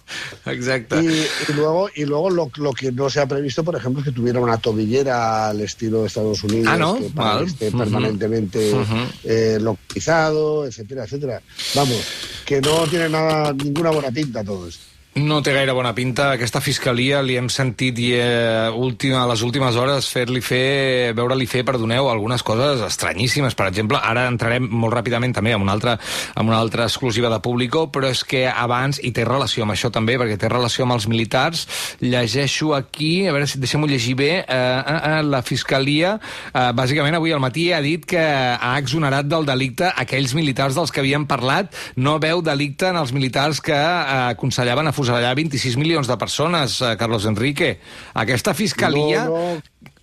Exacto. 0.46 1.00
Y, 1.02 1.08
y, 1.08 1.54
luego, 1.56 1.90
y 1.96 2.06
luego 2.06 2.30
lo, 2.30 2.52
lo, 2.58 2.74
que 2.74 2.92
no 2.92 3.10
se 3.10 3.22
ha 3.22 3.26
previsto, 3.26 3.64
por 3.64 3.76
ejemplo, 3.76 4.02
es 4.02 4.10
que 4.10 4.12
tuviera 4.12 4.40
una 4.40 4.58
tobillera 4.58 5.50
al 5.50 5.62
estilo 5.62 6.02
de 6.02 6.08
Estados 6.08 6.44
Unidos, 6.44 6.68
ah, 6.70 6.78
¿no? 6.78 7.00
que 7.00 7.10
para 7.10 7.42
esté 7.42 7.70
uh 7.70 7.72
-huh. 7.72 7.78
permanentemente 7.80 8.74
uh 8.74 8.84
-huh. 8.84 9.08
eh, 9.24 9.58
localizado, 9.60 10.68
etcétera, 10.68 11.06
etcétera. 11.06 11.42
Vamos, 11.74 12.02
que 12.46 12.62
no 12.62 12.86
tiene 12.86 13.10
nada, 13.10 13.54
ninguna 13.54 13.90
buena 13.90 14.12
pinta 14.12 14.44
todo 14.44 14.68
esto. 14.68 14.89
No 15.18 15.40
té 15.42 15.56
gaire 15.56 15.74
bona 15.74 15.96
pinta. 15.98 16.28
Aquesta 16.36 16.60
fiscalia 16.62 17.24
li 17.26 17.34
hem 17.36 17.48
sentit 17.50 17.98
i, 17.98 18.12
eh, 18.14 18.70
última, 18.70 19.24
a 19.24 19.28
les 19.28 19.42
últimes 19.42 19.76
hores 19.76 20.06
fer-li 20.08 20.40
fer, 20.40 21.14
veure-li 21.18 21.48
fer, 21.50 21.64
perdoneu, 21.66 22.08
algunes 22.08 22.44
coses 22.44 22.80
estranyíssimes. 22.86 23.56
Per 23.56 23.66
exemple, 23.68 23.98
ara 23.98 24.28
entrarem 24.30 24.68
molt 24.70 24.94
ràpidament 24.94 25.34
també 25.34 25.54
amb 25.54 25.64
una 25.64 25.74
altra, 25.74 25.98
amb 26.36 26.50
una 26.50 26.60
altra 26.60 26.84
exclusiva 26.84 27.28
de 27.28 27.40
Público, 27.40 27.88
però 27.92 28.08
és 28.08 28.24
que 28.24 28.48
abans, 28.48 29.00
i 29.02 29.12
té 29.12 29.26
relació 29.26 29.64
amb 29.64 29.74
això 29.74 29.90
també, 29.90 30.20
perquè 30.20 30.38
té 30.38 30.48
relació 30.48 30.86
amb 30.86 30.94
els 30.94 31.08
militars, 31.08 31.68
llegeixo 32.00 32.76
aquí, 32.76 33.28
a 33.28 33.34
veure 33.34 33.48
si 33.48 33.58
deixem-ho 33.58 33.88
llegir 33.88 34.16
bé, 34.16 34.46
eh, 34.46 34.46
eh, 34.46 35.24
la 35.24 35.42
fiscalia, 35.42 36.20
eh, 36.54 36.72
bàsicament 36.72 37.16
avui 37.16 37.34
al 37.34 37.42
matí 37.42 37.74
ha 37.74 37.82
dit 37.82 38.06
que 38.06 38.22
ha 38.22 38.78
exonerat 38.78 39.26
del 39.26 39.44
delicte 39.44 39.90
aquells 39.90 40.36
militars 40.36 40.76
dels 40.76 40.92
que 40.92 41.02
havíem 41.02 41.26
parlat, 41.26 41.74
no 41.98 42.20
veu 42.20 42.44
delicte 42.44 42.88
en 42.88 42.96
els 42.96 43.12
militars 43.12 43.60
que 43.60 43.74
eh, 43.74 44.30
aconsellaven 44.38 44.88
a 44.88 44.99
afusellar 45.00 45.36
26 45.36 45.78
milions 45.80 46.08
de 46.08 46.18
persones, 46.18 46.82
eh, 46.82 46.96
Carlos 47.00 47.26
Enrique. 47.26 47.80
Aquesta 48.14 48.54
fiscalia... 48.54 49.26
No, 49.26 49.56
no. 49.56 49.62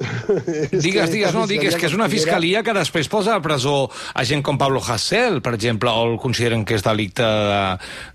digues, 0.72 1.10
digues, 1.12 1.34
no, 1.34 1.46
digues 1.46 1.74
que 1.76 1.84
és 1.84 1.92
una 1.92 2.06
fiscalia 2.08 2.62
que 2.64 2.72
després 2.72 3.10
posa 3.12 3.34
a 3.36 3.42
presó 3.44 3.90
a 4.14 4.24
gent 4.24 4.40
com 4.46 4.56
Pablo 4.56 4.80
Hasél, 4.80 5.42
per 5.44 5.52
exemple, 5.58 5.92
o 5.92 6.06
el 6.08 6.16
consideren 6.22 6.64
que 6.64 6.78
és 6.78 6.84
delicte 6.86 7.26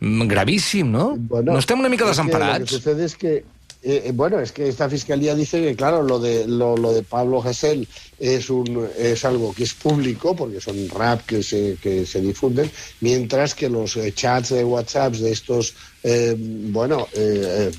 gravíssim, 0.01 0.89
no? 0.89 1.12
Bueno, 1.15 1.53
no 1.53 1.62
estem 1.62 1.84
una 1.84 1.91
mica 1.94 2.08
desemparats? 2.10 2.63
Es 2.63 2.70
que 2.72 2.74
lo 2.74 2.79
que 2.79 2.82
sucede 2.82 3.05
es 3.05 3.15
que 3.15 3.34
Eh, 3.88 4.12
bueno, 4.15 4.39
es 4.39 4.51
que 4.51 4.68
esta 4.68 4.89
fiscalía 4.89 5.36
dice 5.36 5.62
que, 5.62 5.75
claro, 5.75 6.01
lo 6.01 6.18
de, 6.18 6.48
lo, 6.48 6.75
lo 6.75 6.92
de 6.92 7.04
Pablo 7.04 7.39
Gesell 7.39 7.88
es, 8.18 8.50
un, 8.50 8.89
es 8.98 9.24
algo 9.25 9.54
que 9.54 9.63
es 9.63 9.75
público, 9.75 10.36
porque 10.36 10.60
son 10.60 10.89
rap 10.89 11.24
que 11.27 11.44
se, 11.44 11.77
que 11.80 12.04
se 12.04 12.20
difunden, 12.20 12.72
mientras 13.01 13.54
que 13.54 13.70
los 13.70 13.96
eh, 13.98 14.12
chats 14.12 14.50
de 14.50 14.63
WhatsApp 14.63 15.13
de 15.13 15.32
estos, 15.32 15.75
eh, 16.01 16.36
bueno, 16.36 17.08
eh, 17.13 17.72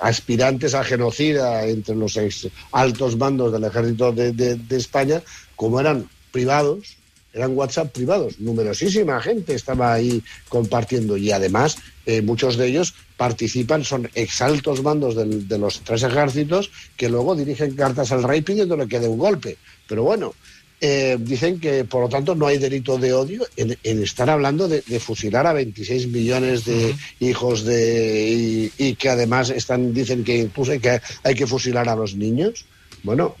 aspirantes 0.00 0.74
a 0.74 0.84
genocida 0.84 1.64
entre 1.64 1.96
los 1.96 2.18
ex 2.18 2.48
altos 2.72 3.16
mandos 3.16 3.50
del 3.50 3.64
ejército 3.64 4.12
de, 4.12 4.32
de, 4.32 4.56
de 4.56 4.76
España, 4.76 5.22
como 5.56 5.80
eran 5.80 6.10
privados, 6.30 6.97
eran 7.38 7.56
WhatsApp 7.56 7.92
privados. 7.92 8.38
Numerosísima 8.40 9.20
gente 9.20 9.54
estaba 9.54 9.92
ahí 9.92 10.22
compartiendo 10.48 11.16
y 11.16 11.30
además 11.30 11.78
eh, 12.06 12.20
muchos 12.22 12.56
de 12.56 12.66
ellos 12.66 12.94
participan, 13.16 13.84
son 13.84 14.10
exaltos 14.14 14.82
mandos 14.82 15.14
del, 15.16 15.48
de 15.48 15.58
los 15.58 15.80
tres 15.80 16.02
ejércitos 16.02 16.70
que 16.96 17.08
luego 17.08 17.34
dirigen 17.34 17.74
cartas 17.74 18.12
al 18.12 18.22
rey 18.22 18.42
pidiéndole 18.42 18.88
que 18.88 19.00
dé 19.00 19.08
un 19.08 19.18
golpe. 19.18 19.56
Pero 19.86 20.02
bueno, 20.02 20.34
eh, 20.80 21.16
dicen 21.18 21.58
que 21.58 21.84
por 21.84 22.02
lo 22.02 22.08
tanto 22.08 22.34
no 22.36 22.46
hay 22.46 22.58
delito 22.58 22.98
de 22.98 23.12
odio 23.12 23.44
en, 23.56 23.76
en 23.82 24.02
estar 24.02 24.30
hablando 24.30 24.68
de, 24.68 24.82
de, 24.86 25.00
fusilar 25.00 25.44
a 25.46 25.52
26 25.52 26.06
millones 26.06 26.64
de 26.64 26.86
uh 26.86 26.90
-huh. 26.90 27.28
hijos 27.30 27.64
de 27.64 28.30
y, 28.30 28.72
y, 28.78 28.94
que 28.94 29.08
además 29.08 29.50
están 29.50 29.92
dicen 29.92 30.22
que 30.22 30.38
incluso 30.38 30.70
hay 30.70 30.78
que, 30.78 31.00
hay 31.24 31.34
que 31.34 31.48
fusilar 31.48 31.88
a 31.88 31.96
los 31.96 32.14
niños. 32.14 32.64
Bueno, 33.02 33.34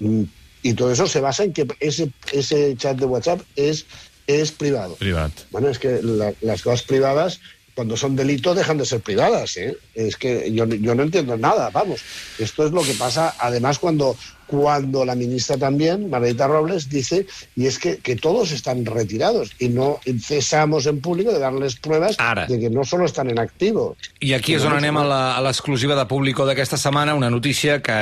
y 0.62 0.74
todo 0.74 0.92
eso 0.92 1.06
se 1.06 1.20
basa 1.20 1.44
en 1.44 1.52
que 1.52 1.66
ese, 1.80 2.10
ese 2.32 2.76
chat 2.76 2.98
de 2.98 3.06
WhatsApp 3.06 3.40
es, 3.56 3.86
es 4.26 4.52
privado. 4.52 4.96
Privat. 4.96 5.32
Bueno, 5.50 5.68
es 5.68 5.78
que 5.78 6.00
la, 6.02 6.32
las 6.40 6.62
cosas 6.62 6.82
privadas, 6.82 7.40
cuando 7.74 7.96
son 7.96 8.16
delitos, 8.16 8.56
dejan 8.56 8.78
de 8.78 8.84
ser 8.84 9.00
privadas. 9.00 9.56
¿eh? 9.56 9.76
Es 9.94 10.16
que 10.16 10.52
yo, 10.52 10.66
yo 10.66 10.94
no 10.94 11.02
entiendo 11.02 11.36
nada, 11.36 11.70
vamos. 11.70 12.00
Esto 12.38 12.66
es 12.66 12.72
lo 12.72 12.82
que 12.82 12.94
pasa, 12.94 13.34
además, 13.38 13.78
cuando 13.78 14.16
cuando 14.48 15.04
la 15.04 15.14
ministra 15.14 15.56
también, 15.56 16.10
Margarita 16.10 16.48
Robles, 16.48 16.88
dice, 16.88 17.26
y 17.54 17.66
es 17.66 17.78
que, 17.78 17.98
que 17.98 18.16
todos 18.16 18.50
están 18.50 18.84
retirados 18.84 19.52
y 19.58 19.68
no 19.68 20.00
cesamos 20.20 20.86
en 20.86 21.00
público 21.00 21.30
de 21.32 21.38
darles 21.38 21.76
pruebas 21.76 22.16
Ara. 22.18 22.46
de 22.46 22.58
que 22.58 22.70
no 22.70 22.82
solo 22.84 23.04
están 23.04 23.30
en 23.30 23.38
activo. 23.38 23.96
I 24.20 24.32
aquí 24.34 24.56
és 24.56 24.64
on 24.66 24.74
anem 24.74 24.96
a 24.98 25.38
l'exclusiva 25.44 25.94
de 25.94 26.06
Público 26.08 26.46
d'aquesta 26.48 26.78
setmana, 26.80 27.14
una 27.14 27.28
notícia 27.30 27.78
que 27.84 27.94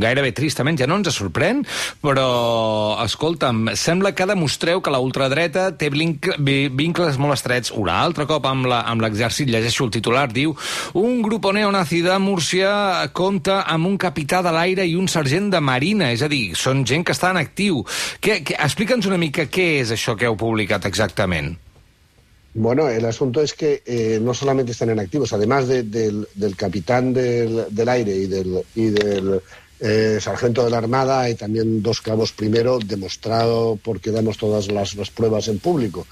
gairebé 0.00 0.30
tristament 0.32 0.78
ja 0.78 0.86
no 0.88 0.96
ens 0.96 1.10
sorprèn, 1.18 1.64
però, 2.00 2.96
escolta'm, 3.04 3.74
sembla 3.76 4.14
que 4.14 4.28
demostreu 4.28 4.80
que 4.80 4.92
la 4.94 5.02
ultradreta 5.02 5.72
té 5.76 5.90
vincles 5.90 7.18
molt 7.18 7.34
estrets 7.34 7.74
un 7.74 7.90
altre 7.90 8.28
cop 8.30 8.46
amb 8.46 9.02
l'exèrcit, 9.02 9.50
llegeixo 9.50 9.84
el 9.88 9.92
titular, 9.92 10.28
diu 10.32 10.54
un 10.94 11.20
grup 11.26 11.50
neonazi 11.52 12.00
de 12.06 12.16
Múrcia 12.22 12.70
compta 13.12 13.62
amb 13.66 13.90
un 13.90 13.98
capità 13.98 14.42
de 14.44 14.52
l'aire 14.54 14.86
i 14.86 14.96
un 14.96 15.08
sergent 15.10 15.50
de 15.52 15.60
marí 15.60 15.87
marina, 15.88 16.12
és 16.12 16.22
a 16.22 16.28
dir, 16.28 16.54
són 16.56 16.84
gent 16.84 17.04
que 17.04 17.14
està 17.14 17.30
en 17.32 17.40
actiu. 17.40 17.84
Explica'ns 18.20 19.06
una 19.08 19.18
mica 19.18 19.48
què 19.48 19.80
és 19.82 19.92
això 19.92 20.16
que 20.16 20.26
heu 20.26 20.36
publicat 20.36 20.84
exactament. 20.86 21.56
Bueno, 22.54 22.88
el 22.88 23.04
asunto 23.04 23.40
es 23.40 23.54
que 23.54 23.82
eh, 23.86 24.18
no 24.20 24.34
solamente 24.34 24.72
están 24.72 24.90
en 24.90 24.98
activos, 24.98 25.32
además 25.32 25.68
de, 25.68 25.82
del, 25.84 26.26
del, 26.34 26.56
capitán 26.56 27.12
del, 27.12 27.66
del, 27.70 27.88
aire 27.88 28.16
y 28.16 28.26
del, 28.26 28.64
y 28.74 28.86
del 28.90 29.40
eh, 29.80 30.18
sargento 30.20 30.64
de 30.64 30.70
la 30.70 30.78
Armada, 30.78 31.20
hay 31.20 31.34
también 31.34 31.82
dos 31.82 32.00
cabos 32.00 32.32
primero, 32.32 32.78
demostrado 32.78 33.78
porque 33.82 34.10
damos 34.10 34.38
todas 34.38 34.68
las, 34.68 34.96
las 34.96 35.10
pruebas 35.10 35.46
en 35.48 35.58
público. 35.60 36.06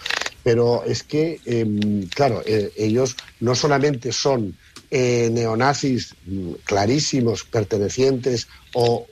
Pero 0.44 0.84
es 0.84 1.02
que, 1.02 1.40
eh, 1.44 2.06
claro, 2.14 2.42
ellos 2.46 3.16
no 3.40 3.56
solamente 3.56 4.12
son 4.12 4.54
eh, 4.90 5.28
neonazis 5.32 6.14
mm, 6.26 6.52
clarísimos, 6.64 7.42
pertenecientes 7.42 8.46
o 8.72 9.06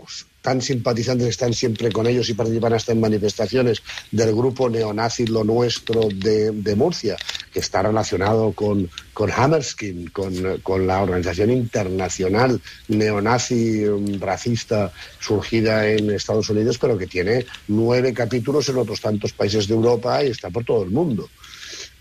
tan 0.44 0.60
simpatizantes 0.60 1.28
están 1.28 1.54
siempre 1.54 1.90
con 1.90 2.06
ellos 2.06 2.28
y 2.28 2.34
participan 2.34 2.74
hasta 2.74 2.92
en 2.92 3.00
manifestaciones 3.00 3.82
del 4.10 4.34
grupo 4.34 4.68
neonazi 4.68 5.24
Lo 5.26 5.42
Nuestro 5.42 6.02
de, 6.14 6.50
de 6.50 6.76
Murcia, 6.76 7.16
que 7.50 7.60
está 7.60 7.80
relacionado 7.80 8.52
con, 8.52 8.90
con 9.14 9.30
Hammerskin, 9.32 10.08
con, 10.10 10.58
con, 10.62 10.86
la 10.86 11.00
organización 11.00 11.50
internacional 11.50 12.60
neonazi 12.88 13.86
um, 13.86 14.20
racista 14.20 14.92
surgida 15.18 15.88
en 15.88 16.10
Estados 16.10 16.50
Unidos, 16.50 16.76
pero 16.76 16.98
que 16.98 17.06
tiene 17.06 17.46
nueve 17.68 18.12
capítulos 18.12 18.68
en 18.68 18.76
otros 18.76 19.00
tantos 19.00 19.32
países 19.32 19.66
de 19.66 19.72
Europa 19.72 20.22
y 20.22 20.28
está 20.28 20.50
por 20.50 20.62
todo 20.62 20.82
el 20.82 20.90
mundo 20.90 21.26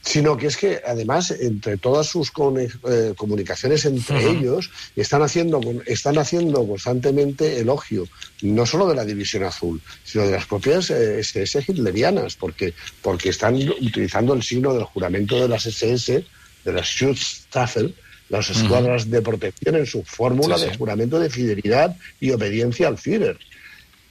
sino 0.04 0.36
que 0.36 0.48
es 0.48 0.58
que 0.58 0.82
además 0.86 1.32
entre 1.32 1.78
todas 1.78 2.08
sus 2.08 2.30
eh, 2.30 3.14
comunicaciones 3.16 3.86
entre 3.86 4.18
uh 4.18 4.20
-huh. 4.20 4.38
ellos 4.38 4.70
están 4.96 5.22
haciendo 5.22 5.62
están 5.86 6.18
haciendo 6.18 6.68
constantemente 6.68 7.60
elogio 7.60 8.08
no 8.42 8.66
solo 8.66 8.88
de 8.88 8.96
la 8.96 9.06
división 9.06 9.44
azul 9.44 9.82
sino 10.04 10.26
de 10.26 10.32
las 10.32 10.46
propias 10.46 10.90
eh, 10.90 11.20
SS 11.20 11.64
hitlerianas 11.68 12.36
porque 12.36 12.74
porque 13.02 13.30
están 13.30 13.56
utilizando 13.56 14.34
el 14.34 14.44
signo 14.44 14.74
del 14.74 14.84
juramento 14.84 15.40
de 15.42 15.48
las 15.48 15.66
SS 15.66 16.26
de 16.66 16.74
las 16.74 16.88
Schutzstaffel 16.88 17.96
las 18.28 18.50
escuadras 18.50 19.04
uh 19.04 19.08
-huh. 19.08 19.12
de 19.12 19.22
protección 19.22 19.76
en 19.76 19.86
su 19.86 20.04
fórmula 20.04 20.58
sí, 20.58 20.66
sí. 20.66 20.70
de 20.70 20.78
juramento 20.78 21.18
de 21.18 21.30
fidelidad 21.30 21.96
y 22.20 22.32
obediencia 22.32 22.90
al 22.90 22.98
Führer 22.98 23.38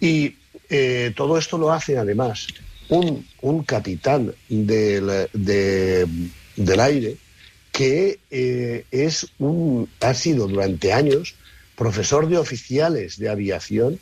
y 0.00 0.36
eh, 0.70 1.12
todo 1.14 1.36
esto 1.36 1.58
lo 1.58 1.70
hace 1.70 1.98
además 1.98 2.46
un, 2.92 3.26
un 3.40 3.62
capitán 3.64 4.34
del, 4.50 5.28
de, 5.32 6.06
del 6.56 6.80
aire 6.80 7.16
que 7.72 8.18
eh, 8.30 8.84
es 8.90 9.28
un, 9.38 9.88
ha 10.00 10.12
sido 10.12 10.46
durante 10.46 10.92
años 10.92 11.34
profesor 11.74 12.28
de 12.28 12.36
oficiales 12.36 13.18
de 13.18 13.30
aviación 13.30 13.98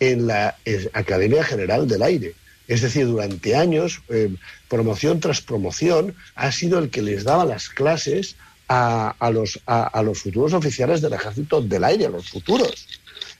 en 0.00 0.26
la 0.26 0.56
eh, 0.64 0.90
Academia 0.94 1.44
General 1.44 1.86
del 1.86 2.02
Aire. 2.02 2.34
Es 2.66 2.82
decir, 2.82 3.06
durante 3.06 3.54
años, 3.54 4.02
eh, 4.08 4.34
promoción 4.68 5.20
tras 5.20 5.40
promoción, 5.40 6.16
ha 6.34 6.50
sido 6.50 6.80
el 6.80 6.90
que 6.90 7.02
les 7.02 7.22
daba 7.22 7.44
las 7.44 7.68
clases 7.68 8.34
a, 8.66 9.14
a, 9.16 9.30
los, 9.30 9.60
a, 9.66 9.84
a 9.86 10.02
los 10.02 10.18
futuros 10.22 10.54
oficiales 10.54 11.00
del 11.00 11.12
Ejército 11.12 11.60
del 11.62 11.84
Aire, 11.84 12.06
a 12.06 12.10
los 12.10 12.30
futuros. 12.30 12.88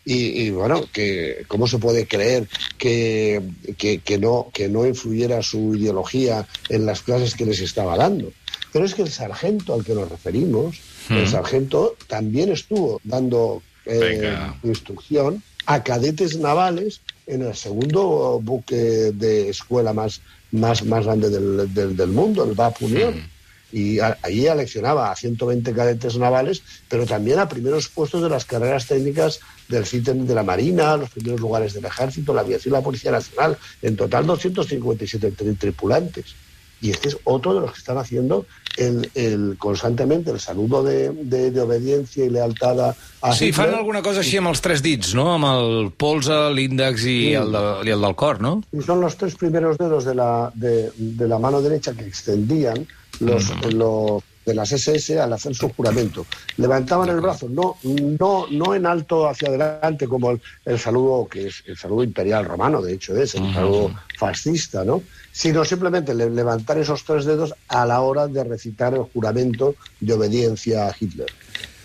Y, 0.04 0.42
y, 0.42 0.50
bueno, 0.50 0.84
que 0.92 1.44
cómo 1.48 1.66
se 1.66 1.78
puede 1.78 2.06
creer 2.06 2.46
que, 2.76 3.40
que, 3.78 4.00
que, 4.00 4.18
no, 4.18 4.50
que 4.52 4.68
no 4.68 4.86
influyera 4.86 5.42
su 5.42 5.74
ideología 5.74 6.46
en 6.68 6.84
las 6.84 7.00
clases 7.02 7.34
que 7.34 7.46
les 7.46 7.60
estaba 7.60 7.96
dando. 7.96 8.30
Pero 8.72 8.84
es 8.84 8.94
que 8.94 9.02
el 9.02 9.10
sargento 9.10 9.72
al 9.72 9.84
que 9.84 9.94
nos 9.94 10.08
referimos, 10.08 10.80
mm. 11.08 11.14
el 11.14 11.28
sargento 11.28 11.96
también 12.06 12.52
estuvo 12.52 13.00
dando 13.04 13.62
eh, 13.86 14.36
instrucción 14.62 15.42
a 15.66 15.82
cadetes 15.82 16.38
navales 16.38 17.00
en 17.26 17.42
el 17.42 17.54
segundo 17.54 18.40
buque 18.42 18.76
de 18.76 19.48
escuela 19.48 19.94
más, 19.94 20.20
más, 20.52 20.84
más 20.84 21.06
grande 21.06 21.30
del, 21.30 21.72
del, 21.72 21.96
del 21.96 22.08
mundo, 22.08 22.44
el 22.44 22.52
VAP 22.52 22.82
Unión. 22.82 23.16
Mm 23.16 23.33
y 23.74 23.98
a, 23.98 24.16
allí 24.22 24.46
aleccionaba 24.46 25.10
a 25.10 25.16
120 25.16 25.72
cadetes 25.74 26.16
navales, 26.16 26.62
pero 26.88 27.06
también 27.06 27.40
a 27.40 27.48
primeros 27.48 27.88
puestos 27.88 28.22
de 28.22 28.28
las 28.28 28.44
carreras 28.44 28.86
técnicas 28.86 29.40
del 29.68 29.84
CITEM 29.84 30.26
de 30.28 30.34
la 30.34 30.44
Marina, 30.44 30.96
los 30.96 31.10
primeros 31.10 31.40
lugares 31.40 31.74
del 31.74 31.84
Ejército, 31.84 32.32
la 32.32 32.42
Aviación 32.42 32.72
y 32.72 32.76
la 32.78 32.84
Policía 32.84 33.10
Nacional, 33.10 33.58
en 33.82 33.96
total 33.96 34.26
257 34.26 35.32
tripulantes. 35.58 36.36
Y 36.80 36.90
este 36.90 37.08
es 37.08 37.16
otro 37.24 37.54
de 37.54 37.62
los 37.62 37.72
que 37.72 37.78
están 37.78 37.98
haciendo 37.98 38.46
el, 38.76 39.10
el 39.14 39.56
constantemente 39.58 40.30
el 40.30 40.38
saludo 40.38 40.82
de, 40.84 41.10
de, 41.10 41.50
de 41.50 41.60
obediencia 41.62 42.26
i 42.26 42.30
lealtat 42.30 42.78
a, 42.78 42.88
a 43.22 43.32
Sí, 43.32 43.48
Hitler. 43.48 43.54
fan 43.54 43.74
alguna 43.78 44.02
cosa 44.02 44.20
així 44.20 44.36
amb 44.40 44.50
els 44.50 44.60
tres 44.60 44.82
dits, 44.84 45.14
no? 45.16 45.30
Amb 45.36 45.46
el 45.48 45.88
polze, 45.96 46.34
l'índex 46.52 47.06
i, 47.06 47.14
sí. 47.30 47.32
el 47.40 47.54
de, 47.54 47.62
i 47.88 47.94
el 47.94 48.04
del 48.04 48.16
cor, 48.18 48.42
no? 48.44 48.58
Y 48.74 48.82
son 48.82 49.00
los 49.00 49.16
tres 49.16 49.34
primeros 49.40 49.78
dedos 49.78 50.04
de 50.04 50.14
la, 50.14 50.50
de, 50.54 50.90
de 50.98 51.28
la 51.28 51.38
mano 51.38 51.62
derecha 51.62 51.94
que 51.94 52.04
extendían 52.04 52.86
los, 53.20 54.22
de 54.44 54.54
las 54.54 54.72
SS 54.72 55.18
al 55.20 55.32
hacer 55.32 55.54
su 55.54 55.68
juramento. 55.70 56.26
Levantaban 56.56 57.08
el 57.08 57.20
brazo, 57.20 57.48
no, 57.48 57.76
no, 57.82 58.46
no 58.50 58.74
en 58.74 58.86
alto 58.86 59.28
hacia 59.28 59.48
adelante 59.48 60.06
como 60.06 60.32
el, 60.32 60.40
el, 60.64 60.78
saludo 60.78 61.26
que 61.26 61.48
es 61.48 61.62
el 61.66 61.76
saludo 61.76 62.04
imperial 62.04 62.44
romano, 62.44 62.82
de 62.82 62.94
hecho 62.94 63.16
es 63.16 63.34
el 63.34 63.42
uh 63.42 63.46
-huh. 63.46 63.54
saludo 63.54 63.94
fascista, 64.18 64.84
¿no? 64.84 65.02
Sino 65.32 65.64
simplemente 65.64 66.14
levantar 66.14 66.78
esos 66.78 67.04
tres 67.04 67.24
dedos 67.24 67.54
a 67.68 67.86
la 67.86 68.00
hora 68.00 68.28
de 68.28 68.44
recitar 68.44 68.94
el 68.94 69.02
juramento 69.02 69.74
de 70.00 70.12
obediencia 70.12 70.86
a 70.86 70.94
Hitler 70.98 71.32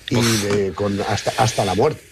y 0.09 0.21
de, 0.21 0.73
con, 0.73 0.99
hasta, 1.01 1.31
hasta 1.41 1.65
la 1.65 1.75
muerte. 1.75 2.08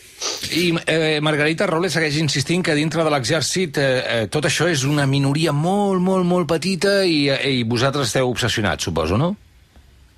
I 0.57 0.71
eh, 0.87 1.19
Margarita 1.21 1.67
Robles 1.69 1.93
segueix 1.93 2.17
insistint 2.21 2.63
que 2.65 2.75
dintre 2.77 3.03
de 3.05 3.11
l'exèrcit 3.13 3.77
eh, 3.77 3.87
eh, 3.87 4.27
tot 4.33 4.47
això 4.47 4.69
és 4.71 4.85
una 4.87 5.05
minoria 5.05 5.53
molt, 5.53 6.01
molt, 6.01 6.25
molt 6.25 6.47
petita 6.49 7.03
i, 7.05 7.27
eh, 7.29 7.59
i 7.59 7.67
vosaltres 7.67 8.09
esteu 8.09 8.31
obsessionats, 8.31 8.87
suposo, 8.89 9.19
no? 9.19 9.35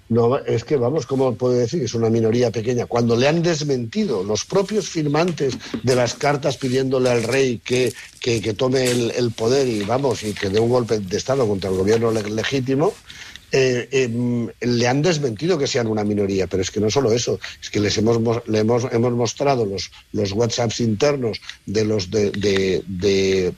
No, 0.09 0.39
es 0.39 0.63
que, 0.63 0.75
vamos, 0.75 1.05
¿cómo 1.05 1.35
puede 1.35 1.59
decir 1.59 1.79
que 1.81 1.85
es 1.85 1.93
una 1.93 2.09
minoría 2.09 2.49
pequeña? 2.49 2.87
Cuando 2.87 3.15
le 3.15 3.27
han 3.27 3.43
desmentido 3.43 4.23
los 4.23 4.43
propios 4.43 4.89
firmantes 4.89 5.55
de 5.83 5.95
las 5.95 6.15
cartas 6.15 6.57
pidiéndole 6.57 7.11
al 7.11 7.21
rey 7.21 7.59
que, 7.63 7.93
que, 8.19 8.41
que 8.41 8.55
tome 8.55 8.89
el, 8.89 9.11
el, 9.11 9.29
poder 9.29 9.67
y, 9.67 9.83
vamos, 9.83 10.23
y 10.23 10.33
que 10.33 10.49
dé 10.49 10.59
un 10.59 10.69
golpe 10.69 10.99
de 10.99 11.15
Estado 11.17 11.47
contra 11.47 11.69
el 11.69 11.77
gobierno 11.77 12.11
legítimo, 12.11 12.95
eh, 13.51 13.87
eh, 13.91 14.49
le 14.61 14.87
han 14.87 15.01
desmentido 15.01 15.57
que 15.57 15.67
sean 15.67 15.87
una 15.87 16.03
minoría, 16.03 16.47
pero 16.47 16.61
es 16.61 16.71
que 16.71 16.79
no 16.79 16.89
solo 16.89 17.11
eso, 17.11 17.39
es 17.61 17.69
que 17.69 17.79
les 17.79 17.97
hemos, 17.97 18.19
le 18.47 18.59
hemos, 18.59 18.85
hemos 18.91 19.13
mostrado 19.13 19.65
los, 19.65 19.91
los 20.13 20.31
WhatsApps 20.33 20.79
internos 20.81 21.41
de 21.65 21.85
los 21.85 22.11
de, 22.11 22.31
de, 22.31 22.83
de 22.87 23.53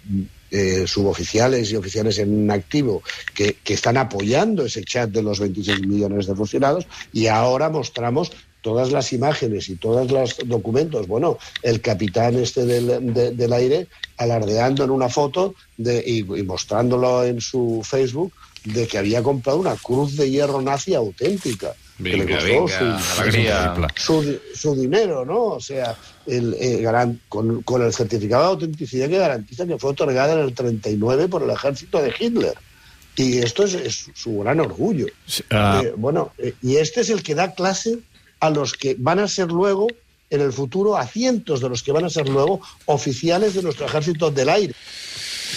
eh, 0.51 0.85
suboficiales 0.85 1.71
y 1.71 1.75
oficiales 1.75 2.19
en 2.19 2.49
activo 2.51 3.03
que, 3.33 3.57
que, 3.63 3.73
están 3.73 3.97
apoyando 3.97 4.65
ese 4.65 4.83
chat 4.83 5.09
de 5.09 5.23
los 5.23 5.39
26 5.39 5.87
millones 5.87 6.27
de 6.27 6.35
fusilados 6.35 6.87
y 7.13 7.27
ahora 7.27 7.69
mostramos 7.69 8.31
todas 8.61 8.91
las 8.91 9.11
imágenes 9.13 9.69
y 9.69 9.75
todos 9.75 10.11
los 10.11 10.37
documentos. 10.45 11.07
Bueno, 11.07 11.37
el 11.63 11.81
capitán 11.81 12.35
este 12.35 12.65
del, 12.65 13.13
de, 13.13 13.31
del 13.31 13.53
aire 13.53 13.87
alardeando 14.17 14.83
en 14.83 14.91
una 14.91 15.09
foto 15.09 15.55
de, 15.77 16.03
y 16.05 16.23
mostrándolo 16.43 17.23
en 17.23 17.41
su 17.41 17.81
Facebook 17.83 18.33
de 18.63 18.87
que 18.87 18.97
había 18.97 19.23
comprado 19.23 19.59
una 19.59 19.75
cruz 19.75 20.15
de 20.17 20.29
hierro 20.29 20.61
nazi 20.61 20.93
auténtica. 20.93 21.73
Venga, 21.97 22.25
que 22.25 22.33
le 22.33 22.57
costó 22.57 22.85
venga, 23.23 23.87
su, 23.95 24.23
su, 24.23 24.39
su, 24.55 24.75
dinero, 24.75 25.23
¿no? 25.23 25.43
O 25.43 25.59
sea, 25.59 25.95
el, 26.25 26.55
el 26.59 26.81
garan, 26.81 27.21
con, 27.29 27.61
con, 27.61 27.83
el 27.83 27.93
certificado 27.93 28.43
de 28.43 28.49
autenticidad 28.49 29.07
que 29.07 29.17
garantiza 29.17 29.67
que 29.67 29.77
fue 29.77 29.91
otorgada 29.91 30.33
en 30.33 30.39
el 30.39 30.53
39 30.53 31.27
por 31.27 31.43
el 31.43 31.51
ejército 31.51 32.01
de 32.01 32.13
Hitler. 32.17 32.55
Y 33.15 33.39
esto 33.39 33.63
es, 33.65 33.73
es 33.75 34.07
su 34.15 34.39
gran 34.39 34.59
orgullo. 34.59 35.05
Uh... 35.05 35.53
Eh, 35.53 35.93
bueno, 35.95 36.31
eh, 36.37 36.53
y 36.61 36.77
este 36.77 37.01
es 37.01 37.09
el 37.09 37.23
que 37.23 37.35
da 37.35 37.53
clase 37.53 37.99
a 38.39 38.49
los 38.49 38.73
que 38.73 38.95
van 38.97 39.19
a 39.19 39.27
ser 39.27 39.47
luego, 39.51 39.87
en 40.29 40.41
el 40.41 40.53
futuro, 40.53 40.97
a 40.97 41.05
cientos 41.05 41.61
de 41.61 41.69
los 41.69 41.83
que 41.83 41.91
van 41.91 42.05
a 42.05 42.09
ser 42.09 42.27
luego 42.27 42.61
oficiales 42.85 43.53
de 43.53 43.61
nuestro 43.61 43.85
ejército 43.85 44.31
del 44.31 44.49
aire. 44.49 44.73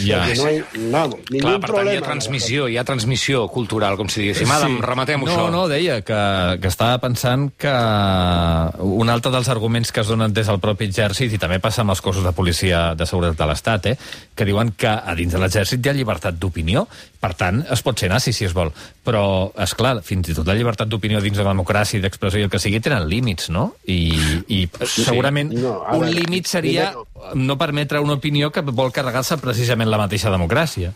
Ja. 0.02 0.24
Perquè 0.24 0.36
no 0.40 0.50
hi, 0.50 0.88
vamos, 0.90 1.20
ningú 1.30 1.44
Clar, 1.44 1.54
per 1.60 1.68
tant, 1.68 1.70
problema. 1.70 1.92
hi 1.92 2.00
ha 2.00 2.06
transmissió, 2.06 2.68
hi 2.68 2.78
ha 2.80 2.84
transmissió 2.88 3.44
cultural, 3.52 3.96
com 4.00 4.10
si 4.10 4.22
diguéssim. 4.24 4.50
Adam, 4.50 4.78
rematem-ho, 4.82 5.26
no, 5.26 5.32
això. 5.32 5.46
No, 5.54 5.64
deia 5.70 6.00
que, 6.06 6.20
que 6.60 6.70
estava 6.72 6.98
pensant 7.02 7.50
que 7.60 7.74
un 8.84 9.12
altre 9.12 9.32
dels 9.34 9.48
arguments 9.52 9.92
que 9.94 10.02
es 10.02 10.10
donen 10.10 10.34
des 10.34 10.50
del 10.50 10.60
propi 10.62 10.88
exèrcit, 10.90 11.32
i 11.34 11.40
també 11.40 11.60
passa 11.62 11.84
amb 11.84 11.94
els 11.94 12.02
cossos 12.04 12.26
de 12.26 12.32
policia 12.36 12.94
de 12.98 13.06
seguretat 13.06 13.38
de 13.38 13.50
l'Estat, 13.50 13.90
eh, 13.92 13.96
que 14.34 14.48
diuen 14.48 14.74
que 14.76 14.90
a 14.90 15.14
dins 15.14 15.32
de 15.34 15.42
l'exèrcit 15.42 15.84
hi 15.84 15.92
ha 15.92 15.96
llibertat 15.96 16.38
d'opinió, 16.40 16.86
per 17.24 17.32
tant, 17.40 17.62
es 17.72 17.80
pot 17.84 17.96
ser 17.96 18.10
nazi 18.12 18.34
si 18.36 18.44
es 18.44 18.52
vol. 18.52 18.68
Però, 19.06 19.22
és 19.64 19.72
clar, 19.78 19.94
fins 20.04 20.28
i 20.28 20.34
tot 20.36 20.44
la 20.50 20.56
llibertat 20.58 20.90
d'opinió 20.92 21.22
dins 21.24 21.38
de 21.40 21.44
la 21.46 21.54
democràcia 21.54 21.96
i 21.96 22.02
d'expressió 22.04 22.42
i 22.42 22.44
el 22.44 22.52
que 22.52 22.60
sigui 22.60 22.82
tenen 22.84 23.06
límits, 23.08 23.48
no? 23.54 23.70
I, 23.88 24.00
i 24.52 24.60
sí. 24.84 25.06
segurament 25.06 25.54
No, 25.56 25.78
a 25.88 25.96
un 25.96 26.10
límit 26.12 26.50
seria 26.50 26.90
no 27.34 27.56
permetre 27.56 28.02
una 28.04 28.18
opinió 28.20 28.52
que 28.52 28.60
vol 28.68 28.92
carregar-se 28.92 29.40
precisament 29.40 29.88
la 29.88 30.00
mateixa 30.02 30.32
democràcia. 30.34 30.92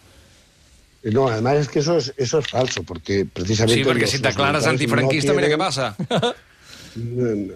No, 1.08 1.28
además 1.28 1.62
es 1.62 1.68
que 1.68 1.78
eso 1.78 1.96
es, 1.96 2.12
eso 2.18 2.40
es 2.40 2.46
falso, 2.50 2.82
porque 2.82 3.24
precisamente... 3.24 3.82
Sí, 3.84 3.88
perquè 3.88 4.04
los- 4.04 4.10
si 4.10 4.18
t'aclares 4.18 4.66
militares 4.66 4.72
antifranquista, 4.74 5.32
no 5.32 5.38
mira 5.38 5.48
què 5.48 5.56
tienen- 5.56 5.64
passa. 5.64 6.34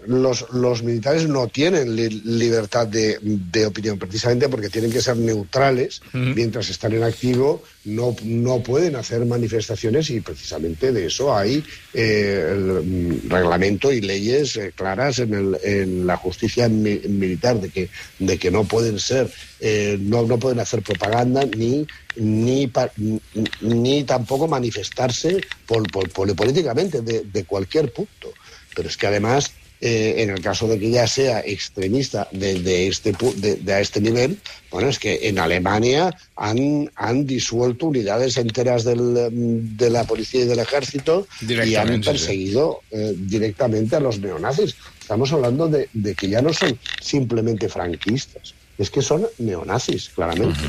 los, 0.06 0.46
los 0.52 0.82
militares 0.82 1.28
no 1.28 1.48
tienen 1.48 1.94
li- 1.96 2.22
libertad 2.24 2.86
de, 2.86 3.18
de 3.22 3.66
opinión, 3.66 3.98
precisamente 3.98 4.48
porque 4.48 4.68
tienen 4.68 4.90
que 4.92 5.00
ser 5.02 5.16
neutrales. 5.16 6.00
Mientras 6.34 6.68
están 6.70 6.92
en 6.92 7.02
activo, 7.02 7.62
no, 7.84 8.14
no 8.24 8.62
pueden 8.62 8.96
hacer 8.96 9.24
manifestaciones 9.24 10.10
y 10.10 10.20
precisamente 10.20 10.92
de 10.92 11.06
eso 11.06 11.34
hay 11.36 11.64
eh, 11.94 12.48
el, 12.52 12.60
mm, 12.84 13.28
reglamento 13.30 13.92
y 13.92 14.00
leyes 14.00 14.56
eh, 14.56 14.72
claras 14.74 15.18
en, 15.18 15.34
el- 15.34 15.58
en 15.62 16.06
la 16.06 16.16
justicia 16.16 16.68
mi- 16.68 17.00
militar 17.08 17.60
de 17.60 17.70
que, 17.70 17.88
de 18.18 18.38
que 18.38 18.50
no 18.50 18.64
pueden 18.64 18.98
ser, 18.98 19.30
eh, 19.60 19.96
no, 20.00 20.22
no 20.26 20.38
pueden 20.38 20.60
hacer 20.60 20.82
propaganda 20.82 21.44
ni 21.56 21.86
ni, 22.14 22.66
pa- 22.66 22.92
ni, 22.98 23.18
ni 23.62 24.04
tampoco 24.04 24.46
manifestarse 24.46 25.40
pol- 25.66 25.86
pol- 25.90 26.10
pol- 26.10 26.34
políticamente 26.34 27.00
de, 27.00 27.22
de 27.24 27.44
cualquier 27.44 27.90
punto. 27.90 28.34
Pero 28.74 28.88
es 28.88 28.96
que 28.96 29.06
además, 29.06 29.52
eh, 29.80 30.14
en 30.18 30.30
el 30.30 30.40
caso 30.40 30.68
de 30.68 30.78
que 30.78 30.90
ya 30.90 31.06
sea 31.06 31.40
extremista 31.40 32.28
de, 32.30 32.60
de 32.60 32.86
este, 32.86 33.12
de, 33.36 33.56
de 33.56 33.72
a 33.72 33.80
este 33.80 34.00
nivel, 34.00 34.38
bueno, 34.70 34.88
es 34.88 34.98
que 34.98 35.28
en 35.28 35.38
Alemania 35.38 36.16
han, 36.36 36.90
han 36.94 37.26
disuelto 37.26 37.86
unidades 37.86 38.36
enteras 38.36 38.84
del, 38.84 39.76
de 39.76 39.90
la 39.90 40.04
policía 40.04 40.42
y 40.42 40.44
del 40.46 40.60
ejército 40.60 41.26
y 41.40 41.74
han 41.74 42.00
perseguido 42.00 42.80
eh, 42.90 43.12
directamente 43.16 43.96
a 43.96 44.00
los 44.00 44.18
neonazis. 44.20 44.76
Estamos 45.00 45.32
hablando 45.32 45.68
de, 45.68 45.88
de 45.92 46.14
que 46.14 46.28
ya 46.28 46.40
no 46.40 46.52
son 46.52 46.78
simplemente 47.00 47.68
franquistas, 47.68 48.54
es 48.78 48.88
que 48.88 49.02
son 49.02 49.26
neonazis, 49.38 50.10
claramente. 50.10 50.60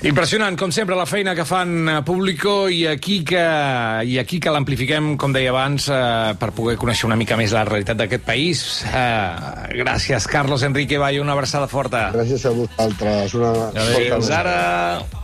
Impressionant, 0.00 0.56
com 0.56 0.70
sempre, 0.72 0.96
la 0.96 1.04
feina 1.04 1.34
que 1.36 1.44
fan 1.44 1.84
a 1.92 1.98
Público 2.06 2.70
i 2.72 2.86
aquí 2.88 3.18
que, 3.26 3.42
i 4.08 4.16
aquí 4.22 4.40
que 4.40 4.52
l'amplifiquem, 4.54 5.12
com 5.20 5.34
deia 5.36 5.52
abans, 5.52 5.90
eh, 5.92 6.32
per 6.40 6.54
poder 6.56 6.78
conèixer 6.80 7.04
una 7.10 7.18
mica 7.20 7.36
més 7.36 7.52
la 7.52 7.66
realitat 7.68 8.00
d'aquest 8.00 8.24
país. 8.24 8.64
Eh, 8.88 9.76
gràcies, 9.84 10.24
Carlos 10.30 10.64
Enrique 10.64 10.96
Valle, 10.96 11.20
una 11.20 11.36
abraçada 11.36 11.68
forta. 11.68 12.08
Gràcies 12.16 12.48
a 12.48 12.56
vosaltres. 12.56 13.36
Una 13.36 13.56
Adéu. 13.74 14.14
Fins 14.16 14.36
ara. 14.40 15.19